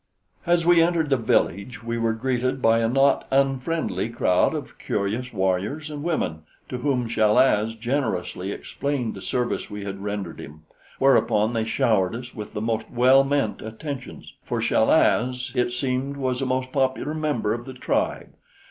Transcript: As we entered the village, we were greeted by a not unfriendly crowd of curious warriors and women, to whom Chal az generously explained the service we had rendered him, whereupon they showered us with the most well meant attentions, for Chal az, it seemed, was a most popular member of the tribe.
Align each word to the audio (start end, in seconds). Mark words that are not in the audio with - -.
As 0.47 0.65
we 0.65 0.81
entered 0.81 1.11
the 1.11 1.15
village, 1.15 1.83
we 1.83 1.99
were 1.99 2.13
greeted 2.13 2.59
by 2.59 2.79
a 2.79 2.89
not 2.89 3.27
unfriendly 3.29 4.09
crowd 4.09 4.55
of 4.55 4.79
curious 4.79 5.31
warriors 5.31 5.91
and 5.91 6.01
women, 6.01 6.41
to 6.69 6.79
whom 6.79 7.07
Chal 7.07 7.37
az 7.37 7.75
generously 7.75 8.51
explained 8.51 9.13
the 9.13 9.21
service 9.21 9.69
we 9.69 9.83
had 9.83 10.01
rendered 10.01 10.39
him, 10.39 10.63
whereupon 10.97 11.53
they 11.53 11.65
showered 11.65 12.15
us 12.15 12.33
with 12.33 12.53
the 12.53 12.61
most 12.61 12.89
well 12.89 13.23
meant 13.23 13.61
attentions, 13.61 14.33
for 14.43 14.59
Chal 14.59 14.89
az, 14.89 15.51
it 15.53 15.69
seemed, 15.71 16.17
was 16.17 16.41
a 16.41 16.47
most 16.47 16.71
popular 16.71 17.13
member 17.13 17.53
of 17.53 17.65
the 17.65 17.73
tribe. 17.75 18.33